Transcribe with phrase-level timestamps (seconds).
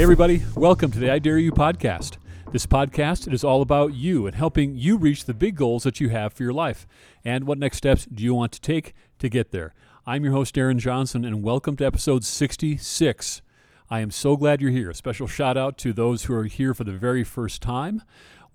[0.00, 2.16] Hey, everybody, welcome to the I Dare You podcast.
[2.52, 6.00] This podcast it is all about you and helping you reach the big goals that
[6.00, 6.86] you have for your life.
[7.22, 9.74] And what next steps do you want to take to get there?
[10.06, 13.42] I'm your host, Aaron Johnson, and welcome to episode 66.
[13.90, 14.88] I am so glad you're here.
[14.88, 18.00] A special shout out to those who are here for the very first time.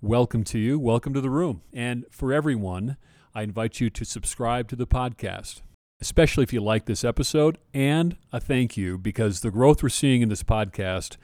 [0.02, 0.80] Welcome to you.
[0.80, 1.62] Welcome to the room.
[1.72, 2.96] And for everyone,
[3.36, 5.60] I invite you to subscribe to the podcast
[6.00, 10.20] especially if you like this episode, and a thank you because the growth we're seeing
[10.20, 11.16] in this podcast,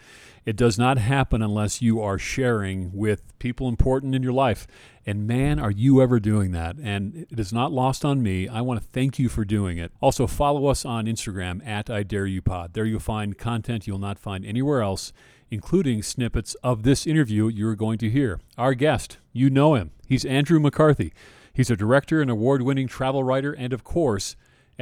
[0.46, 4.66] it does not happen unless you are sharing with people important in your life.
[5.04, 6.76] And man, are you ever doing that?
[6.82, 8.48] And it is not lost on me.
[8.48, 9.92] I want to thank you for doing it.
[10.00, 12.72] Also, follow us on Instagram at I Dare You Pod.
[12.72, 15.12] There you'll find content you'll not find anywhere else,
[15.50, 18.40] including snippets of this interview you're going to hear.
[18.56, 19.90] Our guest, you know him.
[20.06, 21.12] He's Andrew McCarthy.
[21.52, 24.36] He's a director and award winning travel writer, and of course,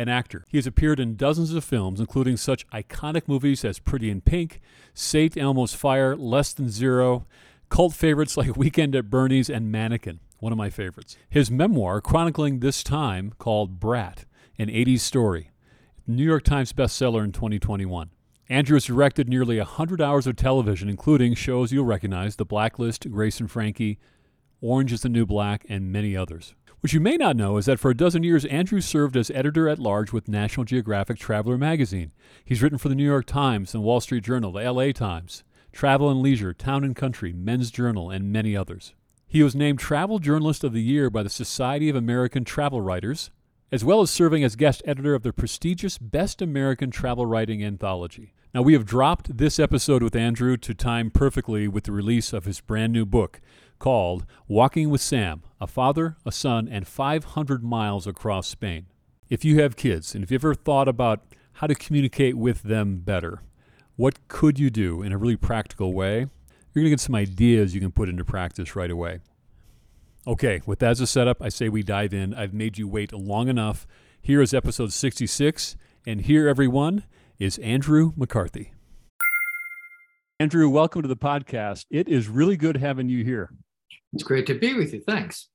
[0.09, 0.45] actor.
[0.49, 4.61] He has appeared in dozens of films, including such iconic movies as Pretty in Pink,
[4.95, 5.37] St.
[5.37, 7.27] Elmo's Fire, Less Than Zero,
[7.69, 11.17] cult favorites like Weekend at Bernie's, and Mannequin, one of my favorites.
[11.29, 14.25] His memoir, chronicling this time, called Brat,
[14.59, 15.51] an 80s story,
[16.07, 18.11] New York Times bestseller in 2021.
[18.49, 23.39] Andrew has directed nearly 100 hours of television, including shows you'll recognize The Blacklist, Grace
[23.39, 23.99] and Frankie,
[24.61, 26.55] Orange is the New Black, and many others.
[26.81, 29.69] What you may not know is that for a dozen years, Andrew served as editor
[29.69, 32.11] at large with National Geographic Traveler magazine.
[32.43, 36.09] He's written for the New York Times and Wall Street Journal, the LA Times, Travel
[36.09, 38.95] and Leisure, Town and Country, Men's Journal, and many others.
[39.29, 43.31] He was named Travel Journalist of the Year by the Society of American Travel Writers,
[43.71, 48.33] as well as serving as guest editor of the prestigious Best American Travel Writing Anthology.
[48.55, 52.47] Now, we have dropped this episode with Andrew to time perfectly with the release of
[52.47, 53.43] his brand new book
[53.81, 58.87] called Walking with Sam A Father, a Son, and 500 Miles Across Spain.
[59.29, 61.23] If you have kids and if you've ever thought about
[61.55, 63.43] how to communicate with them better,
[63.97, 66.19] what could you do in a really practical way?
[66.73, 69.21] You're going to get some ideas you can put into practice right away.
[70.27, 72.35] Okay, with that as a setup, I say we dive in.
[72.35, 73.87] I've made you wait long enough.
[74.23, 75.77] Here is episode 66,
[76.07, 77.05] and here, everyone,
[77.39, 78.73] is Andrew McCarthy.
[80.39, 81.87] Andrew, welcome to the podcast.
[81.91, 83.51] It is really good having you here.
[84.13, 85.01] It's great to be with you.
[85.01, 85.49] Thanks.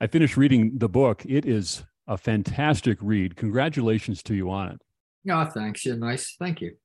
[0.00, 1.24] I finished reading the book.
[1.26, 3.36] It is a fantastic read.
[3.36, 4.80] Congratulations to you on it.
[5.30, 5.84] Oh, thanks.
[5.86, 6.34] You're nice.
[6.38, 6.76] Thank you.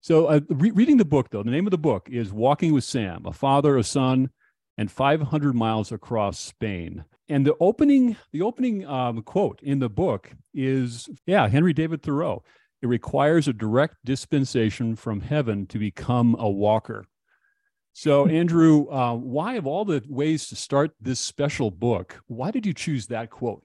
[0.00, 2.84] So, uh, re- reading the book, though, the name of the book is Walking with
[2.84, 4.30] Sam, a father, a son,
[4.78, 7.04] and 500 miles across Spain.
[7.28, 12.42] And the opening, the opening um, quote in the book is, yeah, Henry David Thoreau.
[12.80, 17.04] It requires a direct dispensation from heaven to become a walker.
[18.00, 22.64] So, Andrew, uh, why, of all the ways to start this special book, why did
[22.64, 23.64] you choose that quote?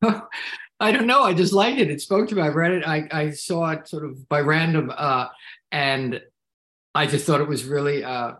[0.02, 1.22] I don't know.
[1.22, 1.90] I just liked it.
[1.90, 2.40] It spoke to me.
[2.40, 2.88] I read it.
[2.88, 5.26] I, I saw it sort of by random, uh,
[5.70, 6.22] and
[6.94, 8.04] I just thought it was really.
[8.04, 8.36] Uh,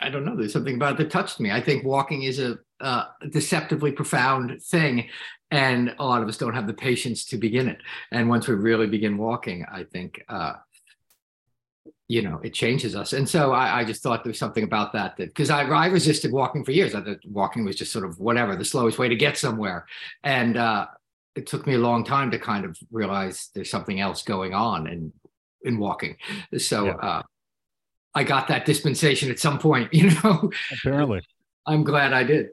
[0.00, 0.36] I don't know.
[0.36, 1.50] There's something about it that touched me.
[1.50, 5.10] I think walking is a uh, deceptively profound thing,
[5.50, 7.78] and a lot of us don't have the patience to begin it
[8.10, 10.54] and once we really begin walking i think uh
[12.08, 14.92] you know it changes us and so i, I just thought there was something about
[14.92, 18.04] that that because I, I resisted walking for years i thought walking was just sort
[18.04, 19.86] of whatever the slowest way to get somewhere
[20.22, 20.86] and uh
[21.34, 24.86] it took me a long time to kind of realize there's something else going on
[24.86, 25.12] in
[25.62, 26.16] in walking
[26.58, 26.92] so yeah.
[26.94, 27.22] uh
[28.14, 31.20] i got that dispensation at some point you know apparently
[31.66, 32.50] i'm glad i did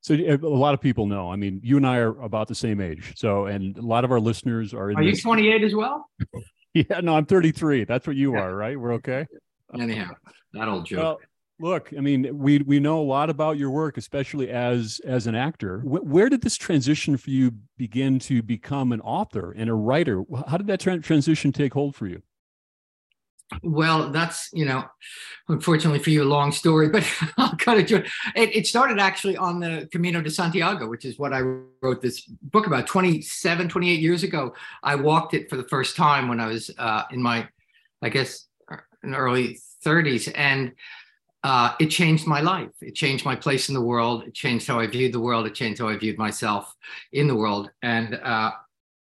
[0.00, 1.32] so a lot of people know.
[1.32, 3.14] I mean, you and I are about the same age.
[3.16, 4.92] So, and a lot of our listeners are.
[4.92, 6.08] are you 28 as well?
[6.76, 7.84] yeah, no, I'm 33.
[7.84, 8.78] That's what you are, right?
[8.78, 9.26] We're okay.
[9.74, 10.10] Anyhow,
[10.52, 11.20] that old joke.
[11.58, 15.26] Well, look, I mean, we we know a lot about your work, especially as as
[15.26, 15.80] an actor.
[15.80, 20.22] where did this transition for you begin to become an author and a writer?
[20.46, 22.22] How did that tra- transition take hold for you?
[23.62, 24.84] Well, that's you know,
[25.48, 27.08] unfortunately for you, a long story, but
[27.38, 28.06] I'll cut it short.
[28.34, 31.40] It, it, started actually on the Camino de Santiago, which is what I
[31.80, 34.52] wrote this book about 27, 28 years ago.
[34.82, 37.48] I walked it for the first time when I was uh, in my,
[38.02, 38.46] I guess,
[39.04, 40.72] in early 30s, and
[41.44, 42.72] uh, it changed my life.
[42.82, 44.24] It changed my place in the world.
[44.24, 45.46] It changed how I viewed the world.
[45.46, 46.74] It changed how I viewed myself
[47.12, 47.70] in the world.
[47.82, 48.50] And uh,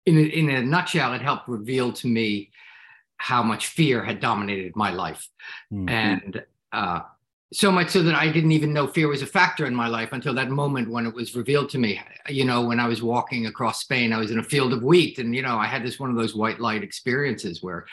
[0.07, 2.49] in in a nutshell, it helped reveal to me
[3.23, 5.29] how much fear had dominated my life.
[5.71, 5.87] Mm-hmm.
[5.87, 6.43] And
[6.73, 6.99] uh,
[7.53, 10.11] so much so that I didn't even know fear was a factor in my life
[10.11, 12.01] until that moment when it was revealed to me.
[12.27, 15.19] You know, when I was walking across Spain, I was in a field of wheat,
[15.19, 17.85] and you know, I had this one of those white light experiences where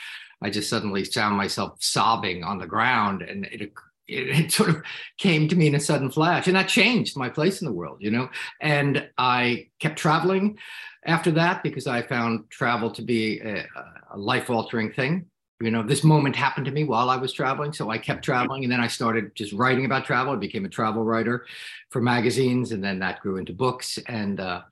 [0.43, 3.73] I just suddenly found myself sobbing on the ground, and it,
[4.11, 4.83] it, sort of
[5.19, 7.99] came to me in a sudden flash, and that changed my place in the world.
[8.01, 8.29] You know,
[8.61, 10.59] and I kept traveling
[11.05, 13.67] after that because I found travel to be a,
[14.13, 15.27] a life altering thing.
[15.61, 17.73] you know, this moment happened to me while I was traveling.
[17.73, 20.33] So I kept traveling and then I started just writing about travel.
[20.33, 21.47] I became a travel writer
[21.91, 23.99] for magazines and then that grew into books.
[24.07, 24.63] And, uh,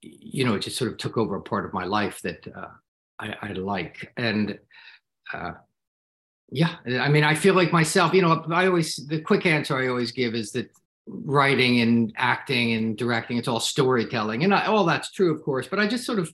[0.00, 2.68] you know, it just sort of took over a part of my life that uh,
[3.18, 4.12] I, I, like.
[4.16, 4.58] And
[5.32, 5.52] uh,
[6.50, 9.88] yeah, I mean, I feel like myself, you know, I always, the quick answer I
[9.88, 10.70] always give is that
[11.06, 14.44] writing and acting and directing, it's all storytelling.
[14.44, 16.32] And I, all that's true, of course, but I just sort of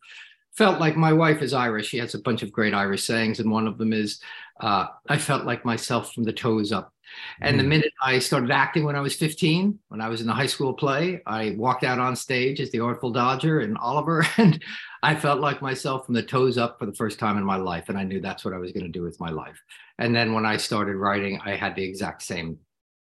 [0.57, 1.89] felt like my wife is Irish.
[1.89, 4.21] She has a bunch of great Irish sayings, and one of them is,
[4.61, 6.94] uh, "I felt like myself from the toes up."
[7.41, 7.63] And mm.
[7.63, 10.47] the minute I started acting when I was 15, when I was in the high
[10.47, 14.63] school play, I walked out on stage as the Artful Dodger and Oliver, and
[15.03, 17.89] I felt like myself from the toes up for the first time in my life.
[17.89, 19.61] And I knew that's what I was going to do with my life.
[19.99, 22.59] And then when I started writing, I had the exact same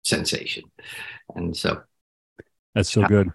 [0.05, 0.65] sensation.
[1.35, 1.83] And so
[2.75, 3.31] that's so good.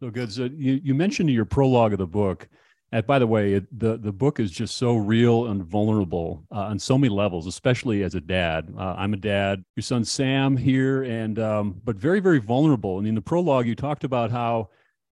[0.00, 0.32] So good.
[0.32, 2.48] So you, you mentioned in your prologue of the book
[2.92, 6.66] and by the way, it, the the book is just so real and vulnerable uh,
[6.66, 8.72] on so many levels, especially as a dad.
[8.78, 9.64] Uh, I'm a dad.
[9.76, 12.98] Your son Sam here, and um, but very very vulnerable.
[12.98, 14.68] And in the prologue, you talked about how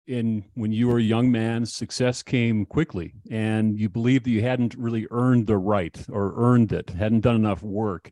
[0.06, 4.42] in when you were a young man, success came quickly, and you believed that you
[4.42, 8.10] hadn't really earned the right or earned it, hadn't done enough work.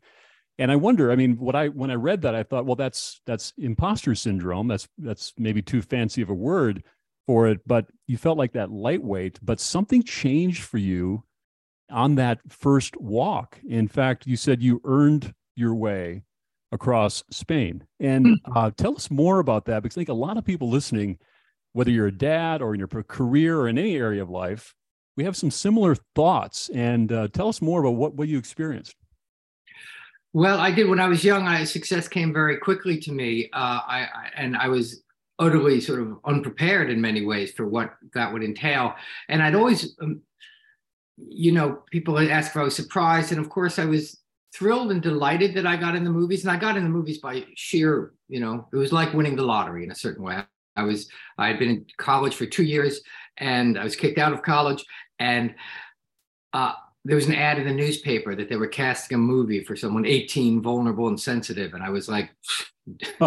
[0.57, 3.21] And I wonder, I mean, what I when I read that, I thought, well, that's
[3.27, 4.67] that's imposter syndrome.
[4.67, 6.83] That's that's maybe too fancy of a word
[7.27, 11.23] for it, but you felt like that lightweight, but something changed for you
[11.89, 13.59] on that first walk.
[13.67, 16.23] In fact, you said you earned your way
[16.71, 17.85] across Spain.
[17.99, 18.57] And hmm.
[18.57, 21.19] uh, tell us more about that because I think a lot of people listening,
[21.73, 24.73] whether you're a dad or in your career or in any area of life,
[25.17, 26.69] we have some similar thoughts.
[26.73, 28.95] And uh, tell us more about what, what you experienced.
[30.33, 31.45] Well, I did when I was young.
[31.45, 35.03] I success came very quickly to me, uh, I, I, and I was
[35.41, 38.93] utterly sort of unprepared in many ways for what that would entail.
[39.27, 40.21] And I'd always, um,
[41.17, 43.31] you know, people had asked if I was surprised.
[43.31, 44.21] And of course, I was
[44.53, 46.43] thrilled and delighted that I got in the movies.
[46.43, 49.43] And I got in the movies by sheer, you know, it was like winning the
[49.43, 50.43] lottery in a certain way.
[50.75, 51.09] I was,
[51.39, 53.01] I had been in college for two years
[53.37, 54.85] and I was kicked out of college.
[55.17, 55.55] And
[56.53, 59.75] uh, there was an ad in the newspaper that they were casting a movie for
[59.75, 61.73] someone 18, vulnerable, and sensitive.
[61.73, 62.29] And I was like,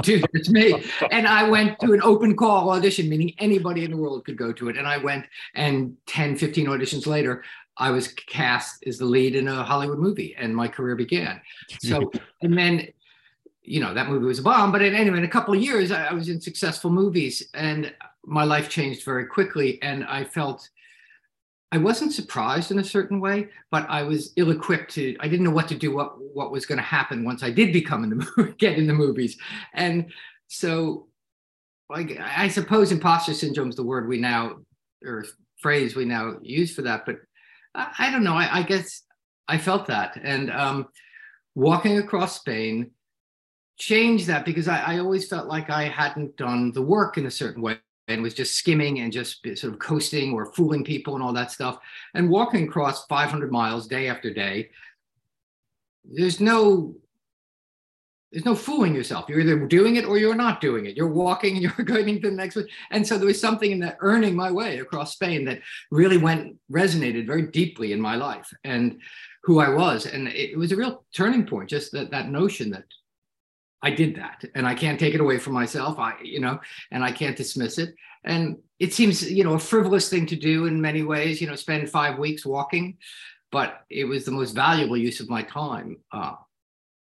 [0.02, 0.84] dude, it's me.
[1.10, 4.52] And I went to an open call audition, meaning anybody in the world could go
[4.52, 4.76] to it.
[4.76, 7.42] And I went, and 10, 15 auditions later,
[7.76, 11.40] I was cast as the lead in a Hollywood movie, and my career began.
[11.80, 12.12] So,
[12.42, 12.86] and then,
[13.62, 14.70] you know, that movie was a bomb.
[14.70, 17.92] But anyway, in a couple of years, I, I was in successful movies, and
[18.24, 19.82] my life changed very quickly.
[19.82, 20.68] And I felt
[21.72, 25.16] I wasn't surprised in a certain way, but I was ill-equipped to.
[25.19, 27.72] I didn't know what to do, what what was going to happen once I did
[27.72, 29.37] become in the movie, get in the movies,
[29.75, 30.06] and
[30.46, 31.08] so,
[31.90, 34.58] like I suppose imposter syndrome is the word we now
[35.05, 35.25] or
[35.61, 37.06] phrase we now use for that.
[37.06, 37.16] But
[37.75, 38.37] I, I don't know.
[38.37, 39.02] I, I, guess
[39.49, 40.88] I felt that, and um,
[41.55, 42.90] walking across Spain
[43.78, 47.31] changed that because I, I always felt like I hadn't done the work in a
[47.31, 47.78] certain way
[48.08, 51.50] and was just skimming and just sort of coasting or fooling people and all that
[51.50, 51.78] stuff
[52.14, 54.70] and walking across 500 miles day after day
[56.04, 56.94] there's no
[58.32, 59.26] there's no fooling yourself.
[59.28, 60.96] You're either doing it or you're not doing it.
[60.96, 63.78] You're walking and you're going into the next one and so there was something in
[63.80, 65.60] that earning my way across spain that
[65.90, 68.98] really went resonated very deeply in my life and
[69.44, 70.06] who i was.
[70.06, 72.84] And it was a real turning point just that that notion that
[73.84, 75.98] I did that and I can't take it away from myself.
[75.98, 76.58] I, you know,
[76.91, 77.94] and I can't dismiss it.
[78.24, 81.55] And it seems, you know, a frivolous thing to do in many ways, you know,
[81.55, 82.96] spend five weeks walking,
[83.53, 86.32] but it was the most valuable use of my time uh,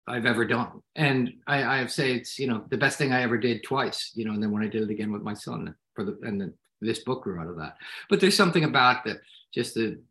[0.08, 0.82] I've ever done.
[0.96, 4.12] And I, I have say it's, you know, the best thing I ever did twice,
[4.16, 6.42] you know, and then when I did it again with my son for the, and
[6.42, 7.78] then this book grew out of that.
[8.10, 9.18] But there's something about that,
[9.54, 10.02] just the,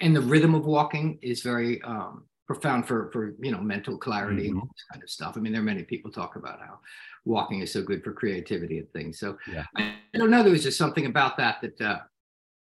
[0.00, 4.44] and the rhythm of walking is very, um, profound for for you know mental clarity
[4.44, 4.52] mm-hmm.
[4.52, 5.34] and all this kind of stuff.
[5.36, 6.78] I mean, there are many people talk about how
[7.24, 9.18] walking is so good for creativity and things.
[9.18, 9.64] So yeah.
[9.76, 10.42] I, I, don't know.
[10.42, 11.98] There was just something about that that uh,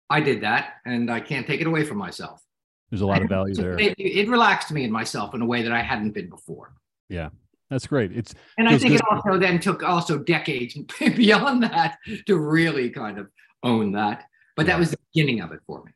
[0.10, 2.44] I did that, and I can't take it away from myself.
[2.90, 3.80] There's a lot of value there.
[3.80, 6.74] It, it, relaxed me and myself in a way that I hadn't been before.
[7.10, 7.30] Yeah.
[7.70, 8.12] That's great.
[8.12, 11.98] It's and I think it also then took also decades beyond that
[12.28, 13.30] to really kind of
[13.64, 14.26] own that.
[14.58, 14.74] But yeah.
[14.74, 15.94] that was the beginning of it for me.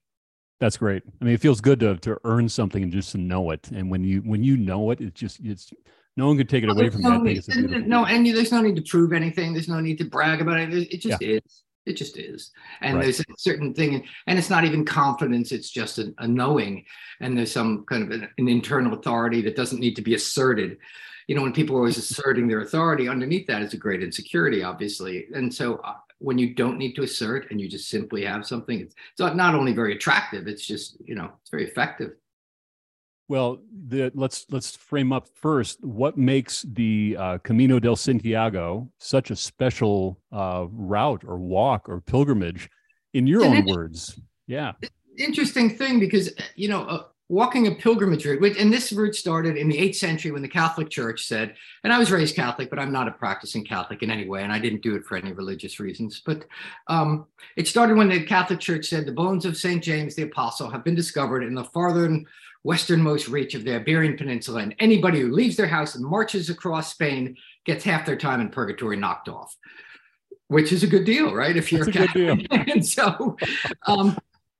[0.59, 1.03] That's great.
[1.21, 3.69] I mean, it feels good to to earn something and just to know it.
[3.71, 5.74] And when you when you know it, it's just it's
[6.17, 7.83] no one could take it away from no that.
[7.88, 9.53] no, and there's no need to prove anything.
[9.53, 10.74] There's no need to brag about it.
[10.74, 11.39] It just yeah.
[11.39, 11.63] is.
[11.85, 12.51] It just is.
[12.81, 13.03] And right.
[13.03, 15.51] there's a certain thing, and it's not even confidence.
[15.51, 16.85] It's just a, a knowing.
[17.19, 20.77] And there's some kind of an, an internal authority that doesn't need to be asserted
[21.27, 24.63] you know, when people are always asserting their authority, underneath that is a great insecurity,
[24.63, 25.25] obviously.
[25.33, 25.95] And so uh,
[26.25, 29.53] when you don't need to assert and you just simply have something, it's, it's not
[29.53, 32.13] only very attractive, it's just, you know, it's very effective.
[33.27, 39.32] Well, the, let's let's frame up first what makes the uh, Camino del Santiago such
[39.32, 42.70] a special uh, route or walk or pilgrimage,
[43.15, 44.20] in your own words.
[44.46, 44.74] Yeah,
[45.17, 49.67] interesting thing because you know uh, walking a pilgrimage route, and this route started in
[49.67, 52.91] the eighth century when the Catholic Church said, and I was raised Catholic, but I'm
[52.91, 55.79] not a practicing Catholic in any way, and I didn't do it for any religious
[55.79, 56.22] reasons.
[56.24, 56.46] But
[56.88, 57.25] um,
[57.58, 59.84] it started when the Catholic Church said the bones of St.
[59.84, 62.25] James the Apostle have been discovered in the farthern
[62.63, 66.91] westernmost reach of the Iberian Peninsula, and anybody who leaves their house and marches across
[66.91, 69.55] Spain gets half their time in purgatory knocked off.
[70.48, 71.58] Which is a good deal, right?
[71.58, 72.48] If you're That's a, good deal.
[72.51, 73.36] and so,
[73.88, 74.15] um,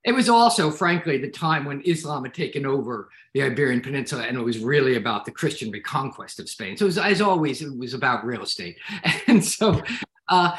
[0.06, 4.38] it was also, frankly, the time when Islam had taken over the Iberian Peninsula, and
[4.38, 6.76] it was really about the Christian reconquest of Spain.
[6.76, 8.78] So, was, as always, it was about real estate.
[9.26, 9.82] And so,
[10.28, 10.56] uh,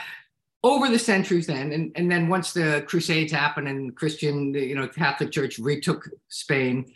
[0.63, 4.87] over the centuries, then, and, and then once the Crusades happened and Christian, you know,
[4.89, 6.91] Catholic Church retook Spain,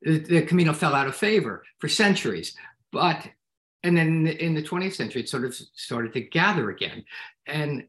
[0.00, 2.56] the, the Camino fell out of favor for centuries.
[2.90, 3.28] But
[3.82, 7.04] and then in the 20th century, it sort of started to gather again.
[7.46, 7.84] And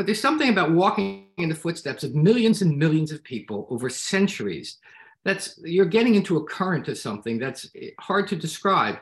[0.00, 3.90] but there's something about walking in the footsteps of millions and millions of people over
[3.90, 4.78] centuries.
[5.26, 8.96] That's you're getting into a current of something that's eh, hard to describe,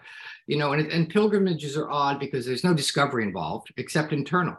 [0.49, 0.73] you know.
[0.73, 4.57] And, and pilgrimages are odd because there's no discovery involved except internal.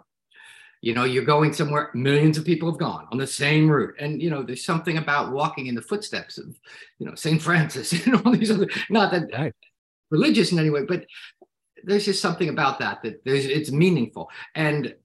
[0.80, 4.22] You know, you're going somewhere millions of people have gone on the same route, and
[4.22, 6.58] you know, there's something about walking in the footsteps of,
[7.00, 8.70] you know, Saint Francis and all these other.
[8.90, 9.54] Not that right.
[10.10, 11.06] religious in any way, but
[11.84, 14.96] there's just something about that that there's it's meaningful and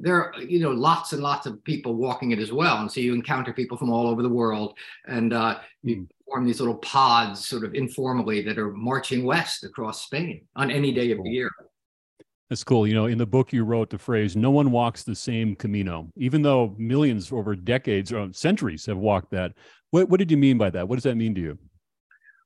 [0.00, 2.78] there are you know lots and lots of people walking it as well.
[2.78, 6.08] And so you encounter people from all over the world and uh, you mm.
[6.26, 10.92] form these little pods sort of informally that are marching west across spain on any
[10.92, 11.50] day of the year.
[12.50, 12.86] That's cool.
[12.86, 16.10] You know in the book you wrote the phrase no one walks the same camino
[16.16, 19.52] even though millions over decades or centuries have walked that.
[19.90, 20.88] What, what did you mean by that?
[20.88, 21.58] What does that mean to you?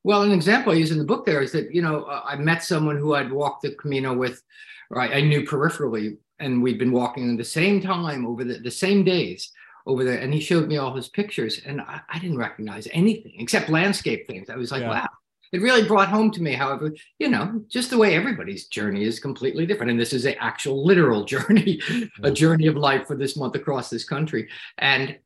[0.05, 2.63] Well an example i use in the book there is that you know i met
[2.63, 4.43] someone who i'd walked the camino with
[4.91, 8.55] or I, I knew peripherally and we'd been walking in the same time over the,
[8.55, 9.53] the same days
[9.87, 13.35] over there and he showed me all his pictures and I, I didn't recognize anything
[13.39, 14.91] except landscape things i was like yeah.
[14.91, 15.09] wow
[15.51, 19.19] it really brought home to me however you know just the way everybody's journey is
[19.19, 21.81] completely different and this is an actual literal journey
[22.23, 25.19] a journey of life for this month across this country and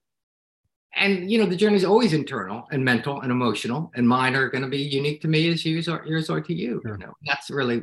[0.94, 4.48] and you know the journey is always internal and mental and emotional and mine are
[4.48, 6.98] going to be unique to me as yours are, yours are to you sure.
[6.98, 7.82] you know that's really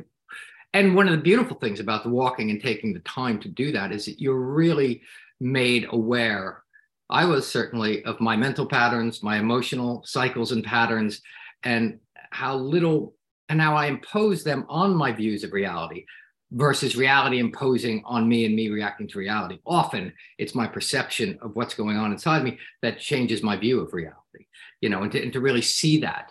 [0.72, 3.72] and one of the beautiful things about the walking and taking the time to do
[3.72, 5.02] that is that you're really
[5.40, 6.62] made aware.
[7.08, 11.22] I was certainly of my mental patterns, my emotional cycles and patterns,
[11.64, 11.98] and
[12.30, 13.14] how little
[13.48, 16.04] and how I impose them on my views of reality
[16.52, 19.58] versus reality imposing on me and me reacting to reality.
[19.66, 23.92] Often it's my perception of what's going on inside me that changes my view of
[23.92, 24.46] reality,
[24.80, 26.30] you know, and to, and to really see that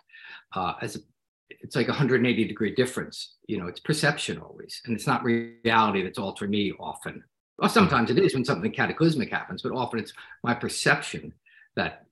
[0.56, 1.00] uh, as a
[1.62, 3.36] it's like a 180 degree difference.
[3.48, 7.24] You know, it's perception always, and it's not reality that's altering me often.
[7.58, 10.14] Well, sometimes it is when something cataclysmic happens, but often it's
[10.44, 11.34] my perception
[11.76, 12.06] that,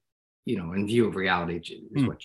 [0.45, 2.07] you know, in view of reality is hmm.
[2.07, 2.21] what.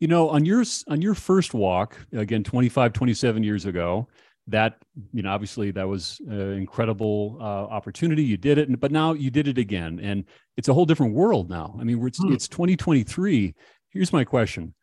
[0.00, 4.08] You know, on your on your first walk, again, 25, 27 years ago,
[4.48, 4.78] that
[5.12, 9.30] you know obviously that was an incredible uh, opportunity you did it but now you
[9.30, 10.24] did it again and
[10.56, 12.32] it's a whole different world now i mean it's, hmm.
[12.32, 13.54] it's 2023
[13.90, 14.74] here's my question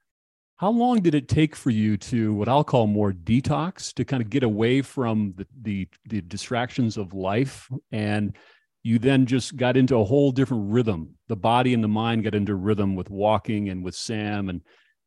[0.57, 4.21] how long did it take for you to what I'll call more detox to kind
[4.21, 8.35] of get away from the, the, the distractions of life and
[8.83, 11.15] you then just got into a whole different rhythm.
[11.27, 14.47] The body and the mind got into rhythm with walking and with Sam.
[14.47, 14.61] And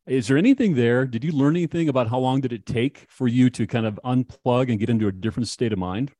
[0.05, 1.05] is there anything there?
[1.05, 3.99] Did you learn anything about how long did it take for you to kind of
[4.03, 6.11] unplug and get into a different state of mind?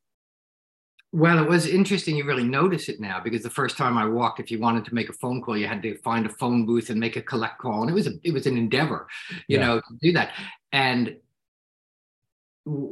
[1.12, 2.16] Well, it was interesting.
[2.16, 4.94] You really notice it now because the first time I walked, if you wanted to
[4.94, 7.58] make a phone call, you had to find a phone booth and make a collect
[7.58, 9.08] call, and it was a, it was an endeavor,
[9.48, 9.66] you yeah.
[9.66, 10.32] know, to do that.
[10.70, 11.16] And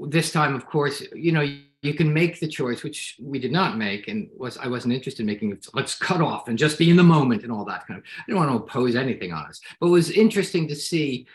[0.08, 1.46] this time, of course, you know,
[1.82, 5.20] you can make the choice, which we did not make, and was I wasn't interested
[5.20, 5.52] in making.
[5.52, 8.04] It, let's cut off and just be in the moment and all that kind of.
[8.04, 11.28] I didn't want to oppose anything on us, but it was interesting to see.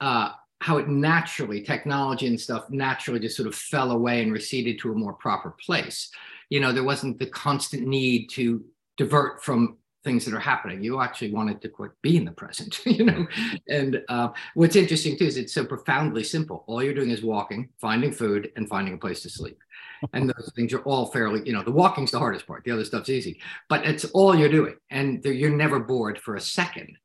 [0.00, 4.78] Uh, how it naturally technology and stuff naturally just sort of fell away and receded
[4.80, 6.10] to a more proper place.
[6.50, 8.64] You know there wasn't the constant need to
[8.96, 10.82] divert from things that are happening.
[10.82, 13.26] You actually wanted to quite be in the present you know?
[13.68, 16.64] And uh, what's interesting too is it's so profoundly simple.
[16.66, 19.58] All you're doing is walking finding food and finding a place to sleep.
[20.12, 22.64] And those things are all fairly you know the walking's the hardest part.
[22.64, 23.40] The other stuff's easy.
[23.68, 24.76] But it's all you're doing.
[24.90, 26.96] And you're never bored for a second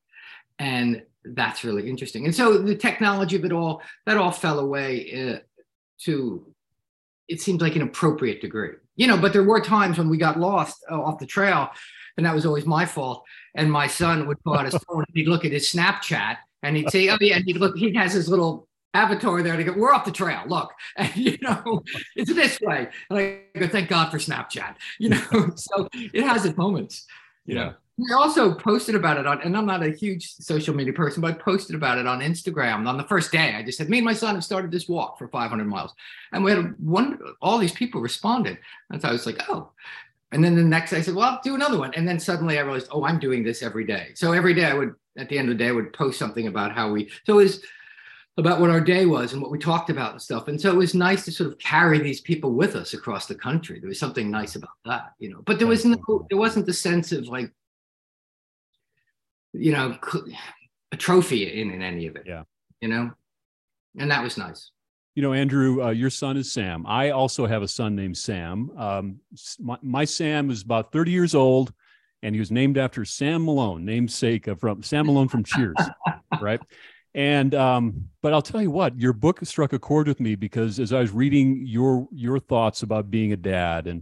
[0.60, 2.25] and that's really interesting.
[2.25, 5.39] And so the technology of it all, that all fell away uh,
[6.01, 6.45] to,
[7.27, 10.39] it seemed like an appropriate degree, you know, but there were times when we got
[10.39, 11.69] lost uh, off the trail
[12.17, 13.24] and that was always my fault.
[13.55, 16.77] And my son would pull out his phone and he'd look at his Snapchat And
[16.77, 17.77] he'd say, "Oh yeah," and he'd look.
[17.77, 19.74] He has his little avatar there to go.
[19.74, 20.43] We're off the trail.
[20.48, 21.83] Look, and you know,
[22.15, 22.88] it's this way.
[23.10, 27.05] And I go, "Thank God for Snapchat." You know, so it has its moments.
[27.45, 27.63] You Yeah.
[27.63, 27.74] know.
[27.97, 31.35] We also posted about it on, and I'm not a huge social media person, but
[31.35, 33.53] I posted about it on Instagram on the first day.
[33.55, 35.93] I just said, me and my son have started this walk for 500 miles.
[36.31, 38.57] And we had one, all these people responded.
[38.89, 39.71] And so I was like, oh.
[40.31, 41.93] And then the next day I said, well, I'll do another one.
[41.93, 44.09] And then suddenly I realized, oh, I'm doing this every day.
[44.15, 46.47] So every day I would, at the end of the day, I would post something
[46.47, 47.63] about how we, so it was
[48.38, 50.47] about what our day was and what we talked about and stuff.
[50.47, 53.35] And so it was nice to sort of carry these people with us across the
[53.35, 53.79] country.
[53.79, 56.73] There was something nice about that, you know, but there was no, there wasn't the
[56.73, 57.51] sense of like,
[59.53, 59.98] you know,
[60.91, 62.24] a trophy in, in any of it.
[62.25, 62.43] Yeah.
[62.81, 63.12] You know,
[63.98, 64.72] and that was nice.
[65.15, 66.86] You know, Andrew, uh, your son is Sam.
[66.88, 68.72] I also have a son named Sam.
[68.75, 69.19] Um,
[69.60, 71.72] my, my Sam is about 30 years old,
[72.24, 75.75] and he was named after Sam Malone, namesake of from Sam Malone from Cheers,
[76.41, 76.60] right?
[77.13, 80.79] And um, but I'll tell you what, your book struck a chord with me because
[80.79, 84.01] as I was reading your your thoughts about being a dad, and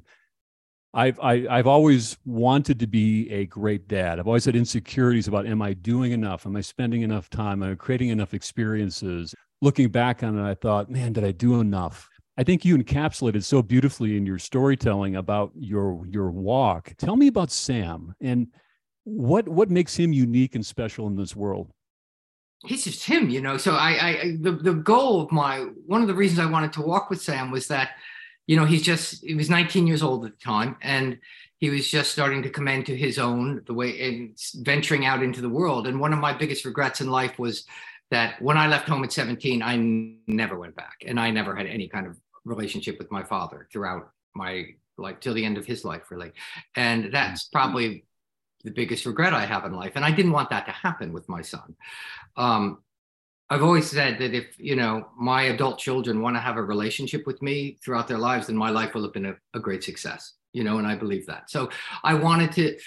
[0.93, 4.19] I've I, I've always wanted to be a great dad.
[4.19, 6.45] I've always had insecurities about am I doing enough?
[6.45, 7.63] Am I spending enough time?
[7.63, 9.33] Am I creating enough experiences?
[9.61, 12.09] looking back on it, I thought, man, did I do enough?
[12.37, 16.93] I think you encapsulated so beautifully in your storytelling about your your walk.
[16.97, 18.47] Tell me about Sam and
[19.03, 21.71] what what makes him unique and special in this world.
[22.63, 23.57] He's just him, you know.
[23.57, 26.81] So I, I, the, the goal of my, one of the reasons I wanted to
[26.83, 27.89] walk with Sam was that,
[28.51, 31.17] you know, he's just, he was 19 years old at the time, and
[31.59, 35.39] he was just starting to come into his own the way and venturing out into
[35.39, 35.87] the world.
[35.87, 37.63] And one of my biggest regrets in life was
[38.09, 39.77] that when I left home at 17, I
[40.27, 44.11] never went back, and I never had any kind of relationship with my father throughout
[44.35, 44.65] my
[44.97, 46.33] life till the end of his life, really.
[46.75, 48.03] And that's probably
[48.65, 49.93] the biggest regret I have in life.
[49.95, 51.73] And I didn't want that to happen with my son.
[52.35, 52.79] Um,
[53.51, 57.27] I've always said that if you know my adult children want to have a relationship
[57.27, 60.35] with me throughout their lives, then my life will have been a, a great success.
[60.53, 61.49] You know, and I believe that.
[61.51, 61.69] So
[62.03, 62.77] I wanted to,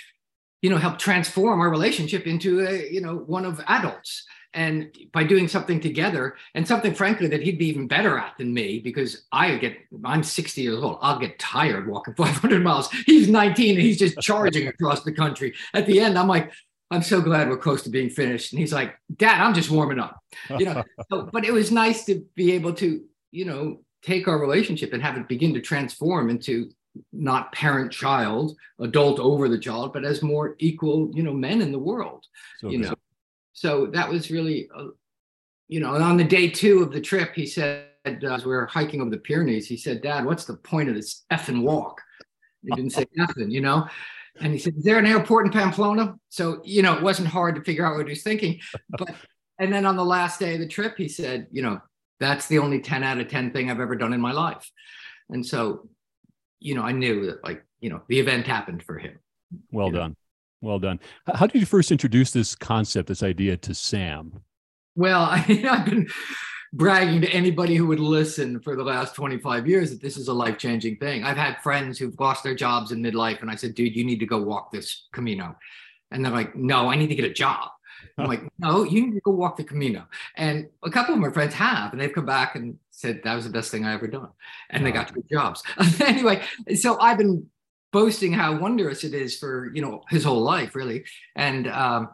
[0.62, 4.24] you know, help transform our relationship into a, you know, one of adults.
[4.54, 8.54] And by doing something together, and something frankly that he'd be even better at than
[8.54, 10.98] me, because I get, I'm 60 years old.
[11.02, 12.90] I'll get tired walking 500 miles.
[13.04, 15.54] He's 19 and he's just charging across the country.
[15.74, 16.52] At the end, I'm like,
[16.90, 18.52] I'm so glad we're close to being finished.
[18.52, 20.20] And he's like, Dad, I'm just warming up.
[20.50, 24.38] You know, so, but it was nice to be able to, you know, take our
[24.38, 26.70] relationship and have it begin to transform into
[27.12, 31.72] not parent child, adult over the child, but as more equal, you know, men in
[31.72, 32.26] the world.
[32.60, 32.88] So you good.
[32.88, 32.94] know,
[33.52, 34.88] so that was really, uh,
[35.68, 38.52] you know, and on the day two of the trip, he said, uh, as we
[38.52, 42.00] were hiking over the Pyrenees, he said, Dad, what's the point of this effing walk?
[42.62, 43.88] He didn't say nothing, you know.
[44.40, 46.16] And he said, Is there an airport in Pamplona?
[46.28, 48.60] So, you know, it wasn't hard to figure out what he was thinking.
[48.90, 49.14] But,
[49.58, 51.80] and then on the last day of the trip, he said, You know,
[52.20, 54.70] that's the only 10 out of 10 thing I've ever done in my life.
[55.30, 55.88] And so,
[56.60, 59.18] you know, I knew that, like, you know, the event happened for him.
[59.70, 59.98] well you know.
[59.98, 60.16] done.
[60.60, 60.98] Well done.
[61.26, 64.40] How did you first introduce this concept, this idea to Sam?
[64.96, 66.08] Well, I, I've been
[66.74, 70.32] bragging to anybody who would listen for the last 25 years that this is a
[70.32, 71.22] life changing thing.
[71.22, 74.18] I've had friends who've lost their jobs in midlife, and I said, dude, you need
[74.18, 75.56] to go walk this Camino.
[76.10, 77.70] And they're like, no, I need to get a job.
[78.18, 80.06] I'm like, no, you need to go walk the Camino.
[80.36, 83.44] And a couple of my friends have, and they've come back and said that was
[83.44, 84.30] the best thing I ever done.
[84.70, 85.62] And they got good jobs.
[86.00, 86.42] anyway,
[86.74, 87.46] so I've been
[87.92, 91.04] boasting how wondrous it is for, you know, his whole life, really.
[91.36, 92.10] And um,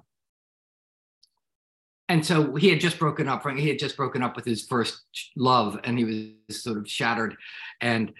[2.10, 5.04] and so he had just broken up he had just broken up with his first
[5.36, 7.36] love and he was sort of shattered.
[7.80, 8.12] And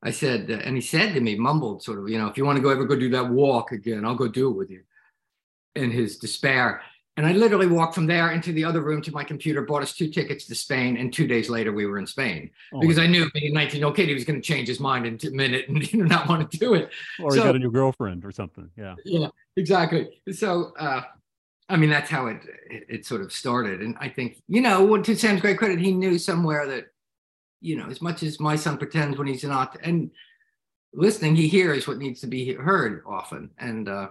[0.00, 2.54] i said and he said to me mumbled sort of you know if you want
[2.56, 4.82] to go ever go do that walk again i'll go do it with you
[5.74, 6.82] in his despair.
[7.16, 9.92] And i literally walked from there into the other room to my computer bought us
[9.92, 12.50] two tickets to spain and two days later we were in spain.
[12.72, 15.18] Oh, because i knew being 19 okay he was going to change his mind in
[15.26, 16.90] a minute and you know, not want to do it.
[17.18, 18.70] Or so- got a new girlfriend or something.
[18.76, 18.94] Yeah.
[19.04, 20.20] yeah exactly.
[20.30, 21.02] So uh
[21.68, 24.96] i mean that's how it, it it sort of started and i think you know
[25.02, 26.86] to sam's great credit he knew somewhere that
[27.60, 30.10] you know as much as my son pretends when he's not and
[30.94, 34.08] listening he hears what needs to be heard often and uh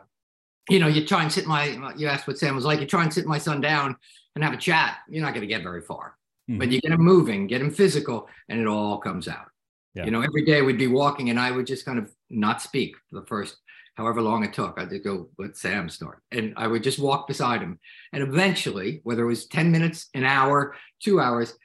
[0.69, 1.65] you know you try and sit my
[1.97, 3.95] you asked what sam was like you try and sit my son down
[4.35, 6.15] and have a chat you're not going to get very far
[6.49, 6.71] but Mhm.
[6.71, 9.47] you get him moving, get him physical, and it all comes out.
[9.95, 10.05] Yeah.
[10.05, 12.95] You know, every day we'd be walking and I would just kind of not speak
[13.09, 13.57] for the first
[13.97, 14.79] however long it took.
[14.79, 16.21] I'd just go, let Sam start.
[16.31, 17.79] And I would just walk beside him.
[18.13, 21.55] And eventually, whether it was 10 minutes, an hour, two hours.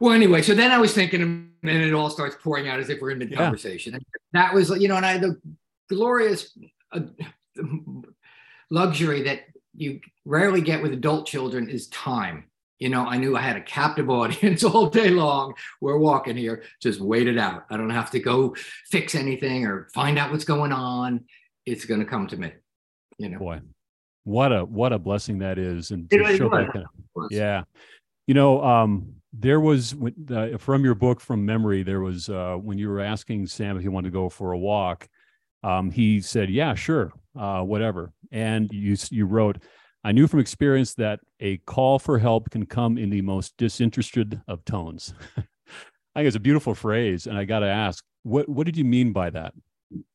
[0.00, 3.00] Well, anyway, so then I was thinking, and it all starts pouring out as if
[3.00, 3.94] we're in mid conversation.
[3.94, 5.40] And that was, you know, and I had the
[5.90, 6.56] glorious
[6.92, 7.00] uh,
[8.70, 9.40] luxury that
[9.74, 12.44] you rarely get with adult children is time.
[12.78, 15.54] You know, I knew I had a captive audience all day long.
[15.80, 17.64] We're walking here, just wait it out.
[17.70, 18.54] I don't have to go
[18.90, 21.24] fix anything or find out what's going on.
[21.64, 22.52] It's going to come to me.
[23.18, 23.60] You know, boy,
[24.24, 26.84] what a what a blessing that is, and really show that
[27.30, 27.62] yeah.
[28.26, 29.94] You know, um, there was
[30.30, 31.82] uh, from your book from memory.
[31.82, 34.58] There was uh, when you were asking Sam if he wanted to go for a
[34.58, 35.08] walk.
[35.62, 39.62] Um, he said, "Yeah, sure, uh, whatever." And you you wrote,
[40.04, 44.42] "I knew from experience that a call for help can come in the most disinterested
[44.46, 48.66] of tones." I think it's a beautiful phrase, and I got to ask, what what
[48.66, 49.54] did you mean by that?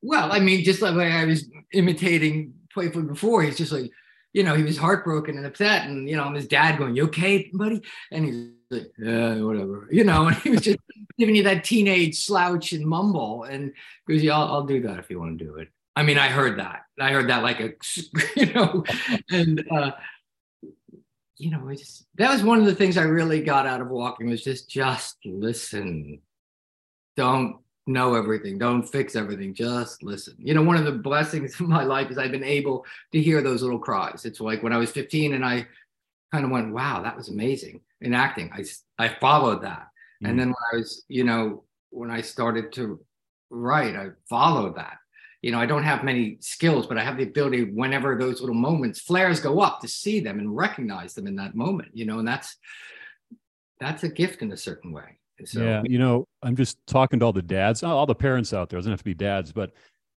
[0.01, 3.89] Well, I mean, just like I was imitating playfully before, he's just like,
[4.33, 7.03] you know, he was heartbroken and upset, and you know, and his dad going, "You
[7.05, 10.79] okay, buddy?" And he's like, "Yeah, whatever," you know, and he was just
[11.17, 13.73] giving you that teenage slouch and mumble, and
[14.07, 16.29] goes, "Yeah, I'll, I'll do that if you want to do it." I mean, I
[16.29, 16.83] heard that.
[16.99, 17.71] I heard that like a,
[18.35, 18.83] you know,
[19.29, 19.91] and uh,
[21.37, 23.89] you know, I just that was one of the things I really got out of
[23.89, 26.21] walking was just just listen.
[27.17, 28.57] Don't know everything.
[28.57, 29.53] Don't fix everything.
[29.53, 30.35] Just listen.
[30.37, 33.41] You know, one of the blessings of my life is I've been able to hear
[33.41, 34.25] those little cries.
[34.25, 35.67] It's like when I was 15 and I
[36.31, 38.51] kind of went, wow, that was amazing in acting.
[38.53, 38.63] I,
[39.03, 39.87] I followed that.
[40.23, 40.29] Mm.
[40.29, 42.99] And then when I was, you know, when I started to
[43.49, 44.97] write, I followed that.
[45.41, 48.55] You know, I don't have many skills, but I have the ability whenever those little
[48.55, 52.19] moments, flares go up to see them and recognize them in that moment, you know,
[52.19, 52.57] and that's,
[53.79, 55.17] that's a gift in a certain way.
[55.45, 58.69] So, yeah, you know, I'm just talking to all the dads, all the parents out
[58.69, 58.77] there.
[58.77, 59.71] It doesn't have to be dads, but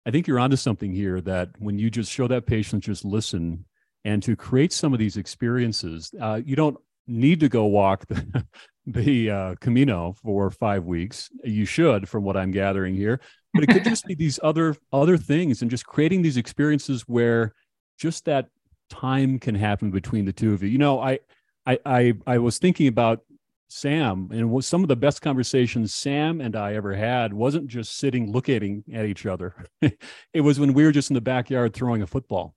[0.05, 1.21] I think you're onto something here.
[1.21, 3.65] That when you just show that patience, just listen,
[4.05, 8.47] and to create some of these experiences, uh, you don't need to go walk the,
[8.87, 11.31] the uh, Camino for five weeks.
[11.45, 13.21] You should, from what I'm gathering here,
[13.55, 17.55] but it could just be these other other things, and just creating these experiences where
[17.99, 18.49] just that
[18.91, 20.69] time can happen between the two of you.
[20.69, 21.19] You know, I
[21.67, 23.21] I I, I was thinking about
[23.69, 27.97] Sam, and was some of the best conversations Sam and I ever had wasn't just
[27.97, 29.55] sitting looking at each other.
[29.81, 32.55] it was when we were just in the backyard throwing a football.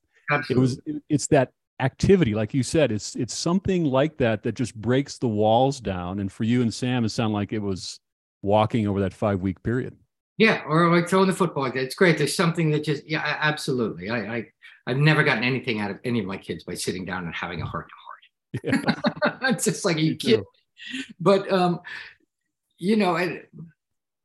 [0.49, 4.75] It was it's that activity, like you said, it's it's something like that that just
[4.75, 6.19] breaks the walls down.
[6.19, 7.99] And for you and Sam, it sounded like it was
[8.41, 9.95] walking over that five week period.
[10.37, 11.65] Yeah, or like throwing the football.
[11.65, 12.17] It's great.
[12.17, 14.09] There's something that just yeah, absolutely.
[14.09, 14.45] I, I
[14.87, 17.61] I've never gotten anything out of any of my kids by sitting down and having
[17.61, 19.51] a heart to heart.
[19.53, 20.43] it's just like you kidding?
[21.19, 21.79] But um,
[22.77, 23.43] you know, and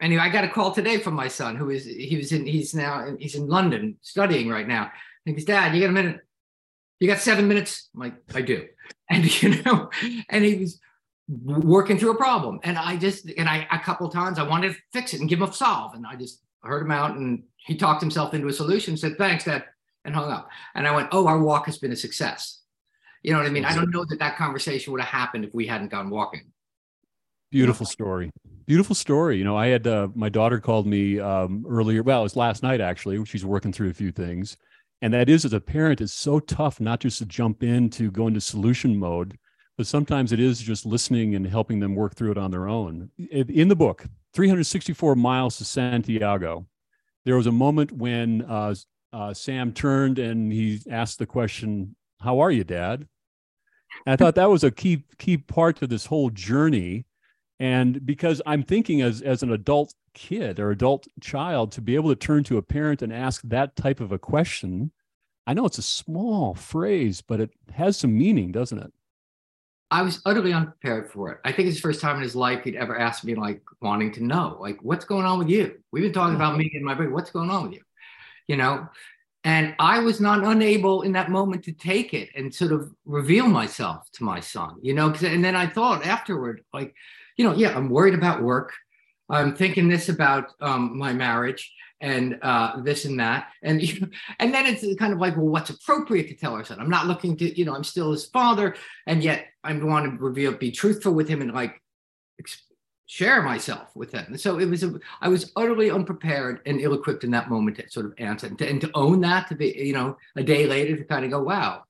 [0.00, 2.74] anyway, I got a call today from my son who is he was in he's
[2.74, 4.90] now he's in London studying right now.
[5.26, 6.20] And he's dad, you got a minute?
[7.00, 7.88] You got seven minutes?
[7.94, 8.66] I'm like, I do.
[9.12, 9.90] And you know,
[10.28, 10.78] and he was
[11.28, 12.60] working through a problem.
[12.62, 15.40] And I just, and I, a couple times I wanted to fix it and give
[15.40, 15.94] him a solve.
[15.94, 19.46] And I just heard him out and he talked himself into a solution, said, thanks,
[19.46, 19.64] Dad,
[20.04, 20.48] and hung up.
[20.76, 22.60] And I went, oh, our walk has been a success.
[23.22, 23.64] You know what I mean?
[23.64, 26.52] I don't know that that conversation would have happened if we hadn't gone walking.
[27.50, 28.30] Beautiful story.
[28.66, 29.36] Beautiful story.
[29.36, 32.02] You know, I had uh, my daughter called me um, earlier.
[32.02, 33.22] Well, it was last night actually.
[33.24, 34.56] She's working through a few things,
[35.02, 38.10] and that is as a parent, it's so tough not just to jump in to
[38.10, 39.38] go into solution mode,
[39.76, 43.10] but sometimes it is just listening and helping them work through it on their own.
[43.30, 46.66] In the book, 364 miles to Santiago,
[47.24, 48.74] there was a moment when uh,
[49.12, 53.06] uh, Sam turned and he asked the question, "How are you, Dad?"
[54.06, 57.04] And I thought that was a key key part to this whole journey
[57.60, 62.10] and because i'm thinking as as an adult kid or adult child to be able
[62.10, 64.90] to turn to a parent and ask that type of a question
[65.46, 68.92] i know it's a small phrase but it has some meaning doesn't it
[69.90, 71.38] I was utterly unprepared for it.
[71.44, 74.12] I think it's the first time in his life he'd ever asked me, like, wanting
[74.12, 75.80] to know, like, what's going on with you?
[75.90, 76.60] We've been talking about mm-hmm.
[76.60, 77.10] me and my brother.
[77.10, 77.82] What's going on with you?
[78.46, 78.88] You know?
[79.42, 83.48] And I was not unable in that moment to take it and sort of reveal
[83.48, 86.94] myself to my son, you know and then I thought afterward, like,
[87.36, 88.74] you know, yeah, I'm worried about work.
[89.30, 93.48] I'm thinking this about um, my marriage and uh, this and that.
[93.62, 93.80] And,
[94.38, 96.80] and then it's kind of like, well, what's appropriate to tell our son?
[96.80, 98.74] I'm not looking to, you know, I'm still his father
[99.06, 101.80] and yet I want to reveal, be truthful with him, and like
[103.06, 104.38] share myself with him.
[104.38, 108.06] So it was, a, I was utterly unprepared and ill-equipped in that moment to sort
[108.06, 109.48] of answer and to, and to own that.
[109.48, 111.84] To be, you know, a day later to kind of go, wow.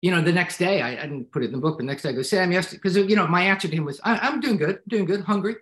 [0.00, 1.78] You know, the next day I, I didn't put it in the book.
[1.78, 4.00] The next day I go, Sam, yes, because you know my answer to him was,
[4.04, 5.56] I, I'm doing good, doing good, hungry.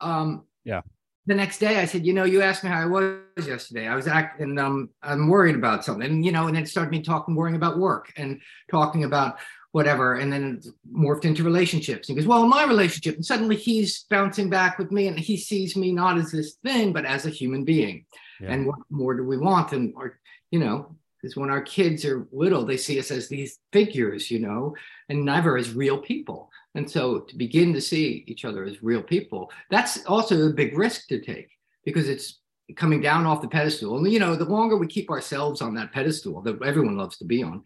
[0.00, 0.82] Um, Yeah.
[1.26, 3.86] The next day I said, you know, you asked me how I was yesterday.
[3.86, 6.90] I was acting, um, I'm worried about something, and you know, and then it started
[6.90, 9.38] me talking, worrying about work and talking about
[9.72, 14.02] whatever and then it morphed into relationships he goes well my relationship and suddenly he's
[14.10, 17.30] bouncing back with me and he sees me not as this thing but as a
[17.30, 18.04] human being
[18.40, 18.50] Yeah.
[18.52, 20.18] and what more do we want and or
[20.50, 24.38] you know Because when our kids are little, they see us as these figures, you
[24.40, 24.74] know,
[25.10, 26.49] and never as real people.
[26.74, 30.76] And so to begin to see each other as real people, that's also a big
[30.76, 31.48] risk to take
[31.84, 32.40] because it's
[32.76, 33.98] coming down off the pedestal.
[33.98, 37.24] And, you know, the longer we keep ourselves on that pedestal that everyone loves to
[37.24, 37.62] be on,